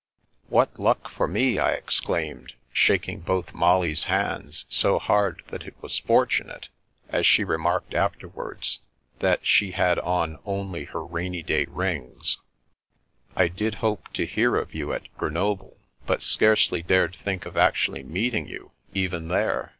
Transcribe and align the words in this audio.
"What 0.55 0.79
luck 0.79 1.09
for 1.11 1.27
me!" 1.27 1.59
I 1.59 1.73
exclaimed, 1.73 2.53
shaking 2.73 3.19
both 3.19 3.53
Molly's 3.53 4.05
hands 4.05 4.65
so 4.67 4.97
hard 4.97 5.43
that 5.49 5.61
it 5.61 5.75
was 5.79 5.99
fortunate 5.99 6.69
(as 7.09 7.27
she 7.27 7.43
remarked 7.43 7.93
afterwards) 7.93 8.79
that 9.19 9.45
she 9.45 9.73
had 9.73 9.99
on 9.99 10.37
'^only 10.37 10.87
her 10.87 11.05
rainy 11.05 11.43
day 11.43 11.67
rings/'" 11.67 12.37
I 13.35 13.47
did 13.47 13.75
hope 13.75 14.11
to 14.13 14.25
hear 14.25 14.55
of 14.55 14.73
you 14.73 14.91
at 14.91 15.07
Grenoble, 15.17 15.77
but 16.07 16.23
scarcely 16.23 16.81
dared 16.81 17.15
think 17.15 17.45
of 17.45 17.55
actually 17.55 18.01
meet 18.01 18.33
ing 18.33 18.47
you, 18.47 18.71
even 18.95 19.27
there. 19.27 19.69